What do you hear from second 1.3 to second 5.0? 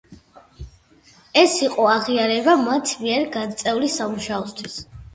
ეს იყო აღიარება მათ მიერ გაწეული სამუშაოსთვის.